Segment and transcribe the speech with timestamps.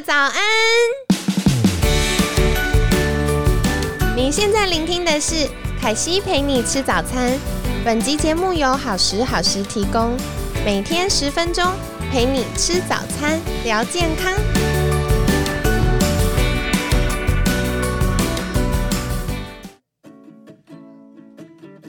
[0.00, 0.34] 早安！
[4.16, 5.46] 你现在聆听的是
[5.78, 7.38] 凯西陪你吃早餐。
[7.84, 10.16] 本集节目由好时好时提供，
[10.64, 11.64] 每天十分钟
[12.10, 14.32] 陪你吃早餐，聊健康。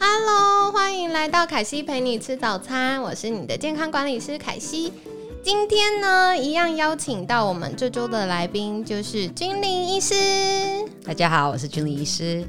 [0.00, 4.92] Hello，欢迎来到凯西陪你吃早餐，我是你的健康管理师凯西。
[5.52, 10.14] 今天呢，一样邀请到我们这周的来宾，就是君临医师。
[11.04, 12.44] 大家好，我是君临医师。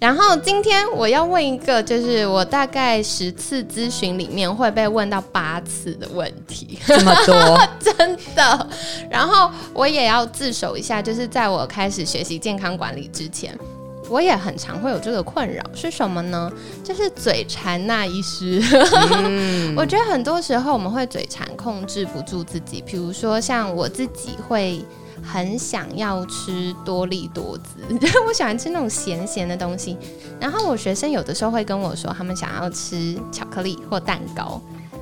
[0.00, 8.66] 然后今天我要问一个，就是我大概十次咨询里面会被问到八次的问题，这么多， 真的。
[9.10, 13.54] 然后我也要自首一下，就是在我开始学习健康管理之前。
[14.08, 16.50] 我也很常会有这个困扰，是什么呢？
[16.82, 18.62] 就是嘴馋那一时。
[19.76, 22.82] 我觉得很多时候我们会嘴馋，控制不住自己。
[22.86, 24.84] 比如说，像我自己会
[25.22, 29.96] 很想要吃多利多滋， 我喜欢吃那种咸咸的东西。
[30.40, 34.60] 然后我学生有的时候会跟我说，他们想要吃巧克力或蛋糕。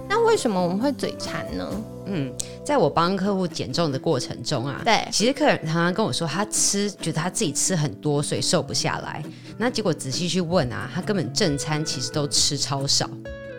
[0.09, 1.69] 那为什么我们会嘴馋呢？
[2.07, 2.33] 嗯，
[2.65, 9.23] 在我帮客户减重的过程中啊，对，其实客人常常跟我说，他吃觉得他自己吃很多，所以瘦不下来。
[9.59, 13.11] 那结果仔细去问啊，他根本正餐其实都吃超少，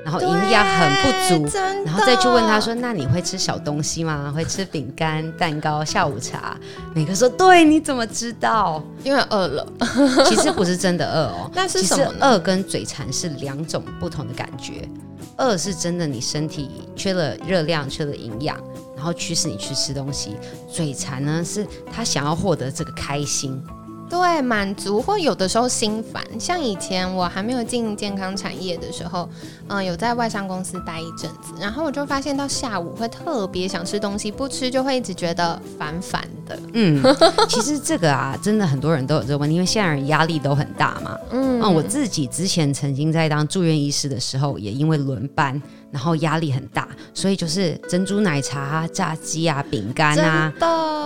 [0.07, 1.57] 然后营养很不足。
[1.85, 4.31] 然后再去问他说，那你会吃小东西吗？
[4.33, 6.55] 会吃饼干、蛋糕、下午茶？
[6.95, 8.81] 每个说对，你怎么知道？
[9.03, 9.67] 因为饿了。
[10.25, 12.13] 其实不是真的饿哦， 那是什么？
[12.21, 14.87] 饿跟嘴馋是两种不同的感觉。
[15.35, 18.57] 饿是真的，你身体缺了热量，缺了营养，
[18.95, 20.37] 然后驱使你去吃东西。
[20.71, 23.61] 嘴馋呢，是他想要获得这个开心。
[24.09, 29.27] 对，满足或有的时候心烦，像以前我还没有进健康产业的时候，
[29.67, 36.57] 嗯，有在外商公司待一阵子，然后我就发现到下午会特别想吃东西，不吃就会一直觉得烦烦的。
[36.73, 37.03] 嗯，
[37.49, 41.17] 其实这个啊，真的很多人都有这个问题，因为现在人压力都很大嘛。
[41.31, 45.61] 嗯，我自己之前曾经在当住院医师的时候，也因为轮班。
[45.91, 50.51] 然后压力很大，所以就是珍珠奶茶、啊炸鸡啊、饼干啊，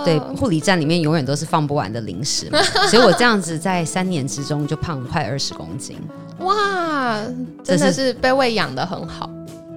[0.04, 2.50] 对，护理站里面永远都是放不完的零食。
[2.90, 5.96] 所以我这样子在三年之中就胖快二十公斤。
[6.40, 7.16] 哇，
[7.62, 9.30] 真的是被喂养的很好，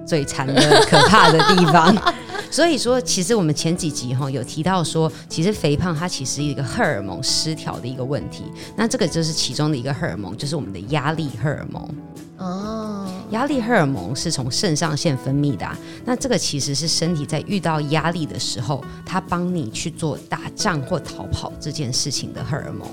[0.06, 1.94] 嘴馋的可怕的地方。
[2.50, 8.44] 所以说，其实我们前几集哈有提到说，其实肥胖它其实一个荷尔蒙失调的一个问题。
[8.76, 11.88] 那这个就是其中的一个荷尔蒙，就是我们的压力荷尔蒙。
[12.38, 15.66] 哦，压力荷尔蒙是从肾上腺分泌的。
[16.04, 22.88] 那这个其实是身体在遇到压力的时候，它帮你去做打仗或逃跑这件事情的荷尔蒙。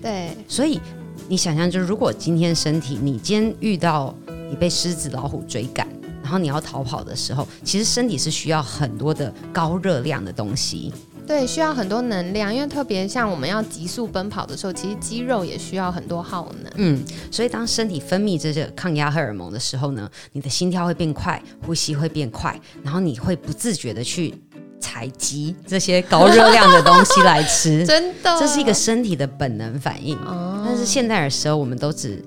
[0.00, 0.80] 对，所以
[1.28, 4.14] 你想象，就是如果今天身体你今天遇到
[4.50, 5.86] 你被狮子、老虎追赶，
[6.22, 10.92] 然后你要逃跑的时候，其实身体是需要很多的高热量的东西。
[11.26, 16.72] 对，需要很多能量，因为特别像我们要急速奔跑的时候，其实肌肉也需要很多耗能。
[16.76, 24.34] 嗯，所以当身体分泌这些抗压荷尔蒙的时候呢，你的心跳会变快，呼吸会变快，然后你会不自觉的去
[24.80, 27.84] 采集这些高热量的东西来吃。
[27.86, 30.16] 真的，这是一个身体的本能反应。
[30.18, 32.22] 哦，但是现代的时候，我们都只。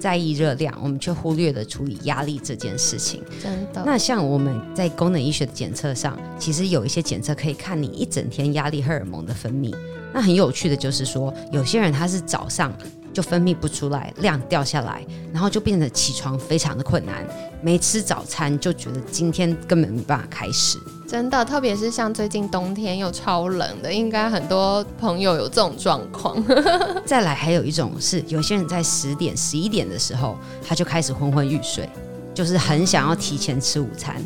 [0.00, 3.22] 在意热量，我们却忽略了处理压力这件事情。
[3.40, 3.84] 真的。
[3.84, 9.72] 那像我们在功能医学的检测上，其实有一些检测可以看你一整天压力荷尔蒙的分泌。
[10.12, 12.72] 那很有趣的就是说，有些人他是早上
[13.12, 17.26] 就分泌不出来，量掉下来，然后就变得起床非常的困难，
[17.62, 20.78] 没吃早餐就觉得今天根本没办法开始。
[21.08, 26.40] 真的，特别是像最近冬天又超冷的，应该很多朋友有这种状况。
[27.04, 31.88] 再来，还有一种是，有些人在十点、十一点的时候，他就开始昏昏欲睡，
[32.32, 34.22] 就是很想要提前吃午餐，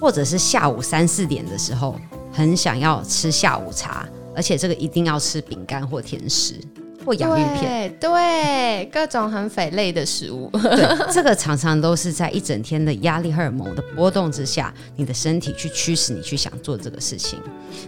[0.00, 1.94] 或者是下午三四点的时候，
[2.32, 4.04] 很想要吃下午茶，
[4.34, 6.60] 而且这个一定要吃饼干或甜食。
[7.04, 17.38] 或洋芋片，对各种很肥类的食物，对这个常常都是在一整天的压力荷尔蒙的波动之下，你的身体去驱使你去想做这个事情。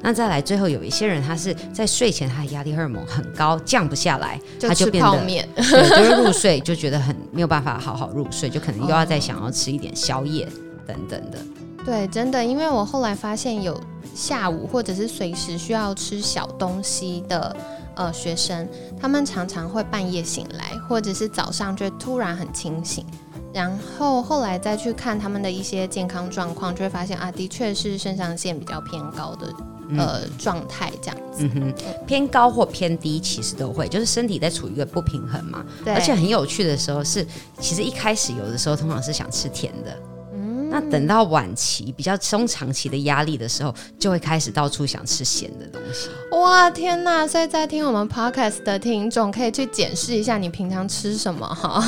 [0.02, 10.46] 那再来，最后有一些人，他是在睡前他的压力荷尔蒙很高，降不下来，他就变得面，就是入睡就觉得很没有办法好好入睡，就可能又要再想要吃一点宵夜
[10.86, 11.38] 等等的。
[11.84, 13.80] 对，真的，因为我后来发现有
[14.14, 17.56] 下午或者是随时需要吃小东西的。
[17.96, 18.68] 呃，学生
[19.00, 23.04] 他们常常会半夜醒来，或者是早上就突然很清醒，
[23.52, 29.52] 然后后来再去看他们的一些健康状况，就会发现啊，的确是肾上腺比较偏高的
[29.96, 31.44] 呃状态这样子。
[31.44, 31.74] 嗯哼，
[32.06, 35.64] 偏高或偏低其实都会，就是身体在处于一个不平衡嘛。
[35.84, 35.94] 对。
[35.94, 37.26] 而且很有趣的时候是，
[37.58, 39.96] 其实一开始有的时候通常是想吃甜的。
[40.76, 46.10] 那等到晚期比较中长期的压力的时候，就会开始到处想吃咸的东西。
[46.36, 47.26] 哇，天哪！
[47.26, 51.82] 所以在听我们 podcast 的听众可以去检视一下你平常吃什么哈。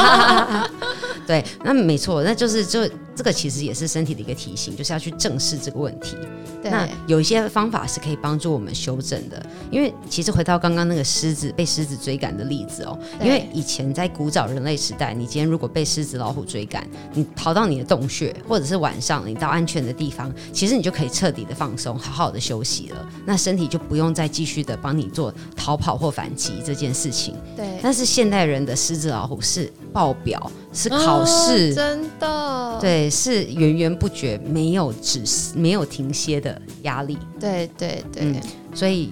[1.26, 2.86] 对，那没错，那就是就
[3.18, 6.16] 这个其实也是身体的一个提醒，就是要去正视这个问题。
[6.62, 27.34] 对那有一些方法是可以帮助我们修正的，因为其实回到刚刚那个狮子被狮子追赶的例子哦，因为以前在古早人类时代，你今天如果被狮子、老虎追赶，你逃到你的洞穴，或者是晚上你到安全的地方，其实你就可以彻底的放松，好好的休息了，那身体就不用再继续的帮你做逃跑或反击这件事情。
[27.56, 30.50] 对，但是现代人的狮子、老虎是爆表。
[30.70, 35.22] 是考试，真的，对，是源源不绝，没有止，
[35.54, 38.40] 没有停歇的压力，对对对，
[38.74, 39.10] 所以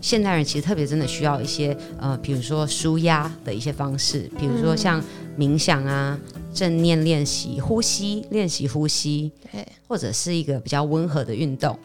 [0.00, 5.02] 现代人其实特别真的需要一些呃，比如说舒压的一些方式，比如说像
[5.38, 6.18] 冥想啊、
[6.52, 11.78] 正念练习、呼吸练习、呼吸，对，或者是一个比较温和的运动。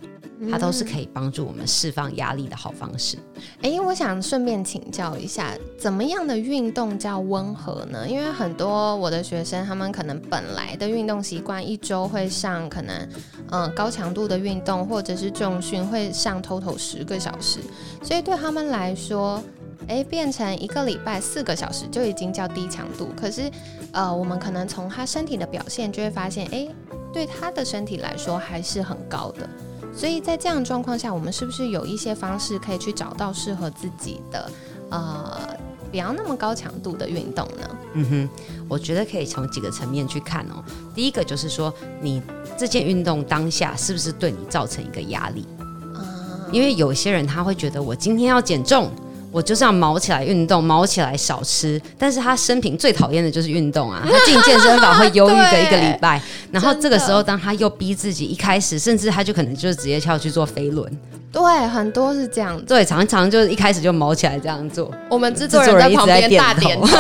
[0.51, 3.17] 它都是可以帮助我们释放压力的好方式。
[3.61, 8.07] 哎，我想顺便请教一下，怎么样的运动叫温和呢？
[8.07, 13.09] 因为很多我的学生，他们可能本来的运动习惯一周会上可能
[13.51, 17.59] 嗯高强度的运动，或者是重训会上 total 十个小时，
[18.03, 19.43] 所以对他们来说，
[19.87, 23.09] 哎，变成一个礼拜四个小时就已经叫低强度。
[23.15, 23.49] 可是
[23.91, 26.67] 呃，我们可能从他身体的表现就会发现，哎，
[27.13, 29.49] 对他的身体来说还是很高的。
[29.95, 34.51] 所以在这样的状况下，我们是不是有一些方式可以去找到适合自己的，
[34.89, 35.57] 呃，
[35.89, 37.77] 不要那么高强度的运动呢？
[37.93, 38.29] 嗯哼，
[38.67, 40.63] 我觉得可以从几个层面去看哦。
[40.93, 42.21] 第一个就是说，你
[42.57, 45.47] 这件运动当下是不是对你造成一个压力？
[45.93, 46.03] 啊，
[46.51, 48.91] 因为有些人他会觉得，我今天要减重。
[49.35, 51.81] 我就是要毛起来运动，毛起来少吃。
[51.99, 54.01] 但是他生平最讨厌的就是运动啊！
[54.09, 56.21] 他进健身房会忧郁个一个礼拜，
[56.53, 60.89] 然后这个时候当他又逼自己，一开始甚至他就可能就直接跳去做飞轮。
[61.33, 62.57] 对，很多是这样。
[62.65, 64.89] 对，常常就是一开始就毛起来这样做。
[65.09, 66.87] 我们制作人在旁边大点头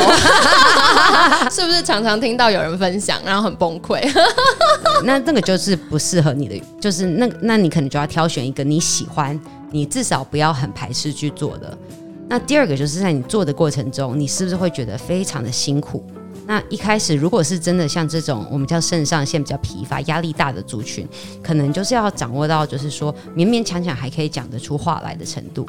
[1.49, 4.05] 是不是常常听到有人分享，然后很崩溃？
[5.05, 9.39] 那那个就是不适合你的，就是那那你可能就要挑选一个你喜欢，
[9.71, 11.77] 你至少不要很排斥去做的。
[12.27, 16.03] 那第二个就是在你做的过程中，你是不是会觉得非常的辛苦？
[16.47, 21.07] 那一开始如果是真的像这种我们叫肾上腺比较疲乏、压力大的族群，
[21.41, 25.65] 可能就是要掌握到，就是说勉勉强强还可以讲得出话来的程度。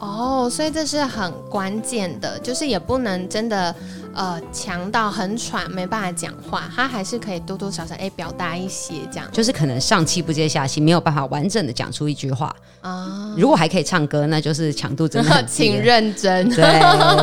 [0.00, 3.74] 哦，所以这是很关键的，就是也不能真的。
[4.12, 13.32] 呃，强到很喘，没办法讲话，他还是可以多多少少哎表达一些这样，就是可能上气不接下气，没有办法完整的讲出一句话啊。
[13.38, 16.48] 如果还可以唱歌，那就是强度真的很 请认真。
[16.50, 16.64] 对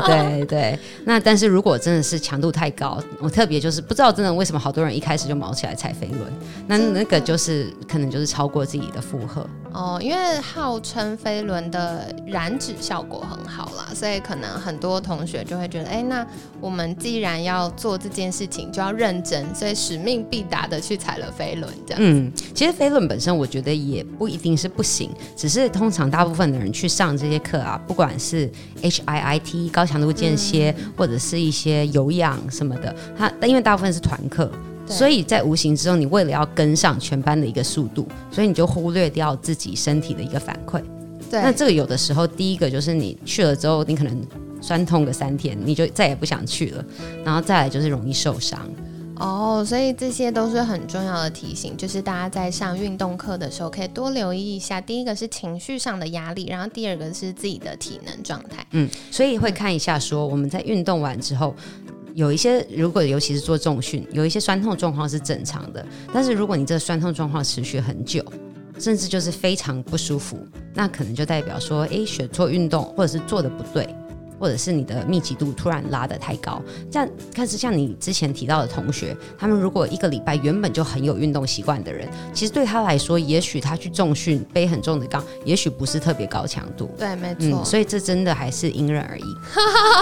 [0.06, 6.32] 对对，那但是如果真的是强度太高，我特别就是不知道真的为什么好多人一开始就毛起来踩飞轮，
[6.68, 9.46] 那那个就是可能就是超过自己的负荷
[9.78, 10.00] 哦。
[10.02, 16.26] 因为号称飞轮的燃脂效果很好啦，所以可能很多同学就会觉得，哎，那
[16.60, 16.88] 我们。
[16.98, 22.02] 既然要做这件事情，就要认真，所以使命必达的去踩了飞轮，这样。
[22.02, 28.52] 嗯，其实飞轮本身，我觉得也不一定是不行，只是通常大部分的人去上这些课啊，不管是
[28.82, 34.52] H I I T 高强度间歇，或者是一些有氧什么的，它因为大部分是团课，
[34.88, 40.82] 所以在无形之中，你为了要跟上全班的一个速度，所以你就忽略掉自己身体的一个反馈。
[41.30, 44.22] 对，那这个有的时候，第一个就是你去了之后，你可能。
[44.60, 46.84] 酸痛个三天，你就再也不想去了，
[47.24, 48.60] 然后再来就是容易受伤。
[49.20, 54.82] 哦，所以这些都是很重要的提醒，就是大家在上运动课的时候可以多留意一下。
[54.82, 58.66] 第一个是情绪上的压力，然后第二个是自己的体能状态。
[58.72, 61.56] 嗯，所以会看一下说我们在运动完之后，
[62.18, 68.26] 有一些如果尤其是做重训，有一些酸痛状况是正常的，但是如果你这个酸痛状况持续很久，
[68.80, 70.36] 甚至就是非常不舒服，
[70.74, 73.88] 那可能就代表说，诶，选错运动或者是做的不对。
[74.40, 86.90] 或者是你的密集度突然拉得太高，这样，但是像你之前提到的同学，他们如果一个礼拜原本就很有运动习惯的人，其实对他来说，也许他去重训背很重的杠，也许不是特别高强度。
[86.98, 87.64] 对，没错。
[87.64, 89.24] 所以这真的还是因人而异。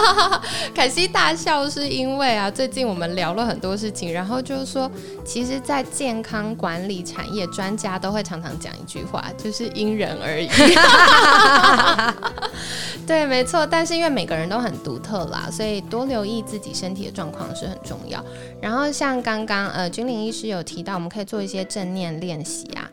[0.74, 4.89] 凯西大笑是因为啊，最近我们聊了很多事情，然后就是说，
[5.24, 10.50] 其实，在健康管理产业，专家都会常常讲一句话，就是因人而异。
[13.08, 13.65] 对，没错。
[13.65, 18.25] 但是因为每每个人都很独特啦，所以多留意自己身体的状况是很重要。
[18.60, 22.89] 然后像刚刚呃，君临医师有提到，我们可以做一些正念练习啊。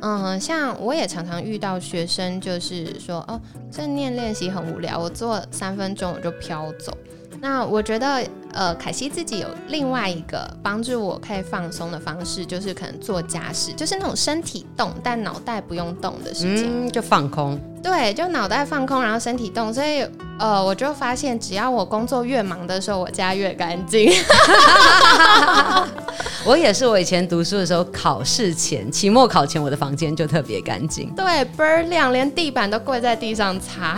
[0.00, 6.92] 嗯，像我也常常遇到学生，就是说哦，正念练习很无聊，我做三分钟我就飘走。
[7.40, 8.22] 那我觉得
[8.54, 17.60] 呃，凯西自己有另外一个帮助我可以放松的方式，就是可能做家事，就是那种身体动但脑袋不用动的事情，嗯，就放空。
[17.82, 20.06] 对，就脑袋放空，然后身体动，所以
[20.38, 24.10] 呃，我就发现只要我工作越忙的时候，我家越干净。
[26.46, 31.10] 我也是，我以前读书的时候，考试前、期末考前，我的房间就特别干净。
[31.16, 33.96] 对，倍儿亮，连地板都跪在地上擦，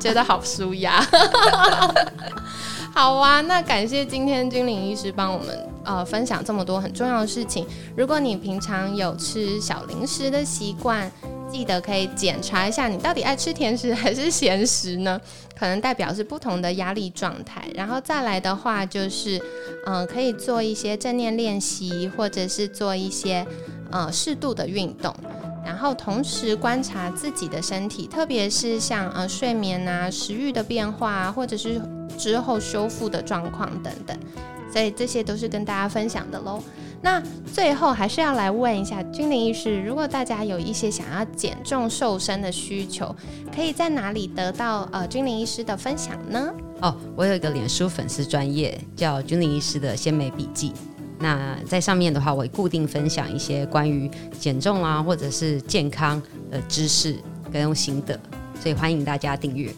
[0.00, 1.00] 觉得好舒压。
[2.94, 7.66] 好啊，那感谢今天君临医师帮我们呃分享这么多很重要的事情。
[7.94, 11.08] 如果你平常有吃小零食的习惯，
[11.52, 15.20] 记得可以检查一下，你到底爱吃甜食还是咸食呢？
[15.54, 17.62] 可能代表是不同的压力状态。
[17.74, 19.38] 然后再来的话，就是
[19.84, 23.46] 嗯，可以做一些正念练习，或者是做一些
[23.90, 25.14] 呃适度的运动。
[25.62, 31.78] 然后同时观察自己的身体，特别是像呃睡眠啊、食欲的变化，或者是
[32.18, 34.14] 之后修复的状况等等。
[34.70, 36.62] 所以这些都是跟大家分享的喽。
[37.00, 37.22] 那
[37.54, 43.14] 最后还是要来问一下君临医师，如果大家有一些想要减重瘦身的需求，
[43.54, 46.52] 可以在哪里得到呃君临医师的分享呢？
[46.82, 50.72] 哦，我有一个脸书粉丝专业叫君临医师的鲜美笔记。
[51.20, 56.20] 那在上面的话，我会固定分享一些关于减重啊，或者是健康
[56.50, 57.16] 的知识
[57.50, 58.18] 跟心得，
[58.60, 59.72] 所以欢迎大家订阅。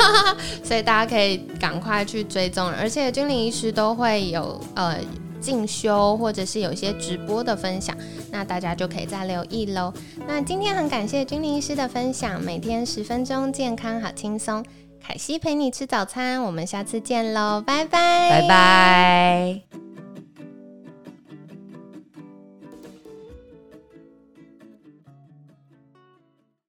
[0.64, 4.96] 所以大家可以赶快去追踪，而且君临医师都会有呃。
[5.42, 7.96] 进修或者是有一些直播的分享，
[8.30, 9.92] 那大家就可以再留意喽。
[10.24, 14.64] 那今天很感谢君临医师的分享，每天十分钟，健康好轻松。
[15.04, 19.81] 凯西陪你吃早餐，我们下次见喽，拜拜，拜拜。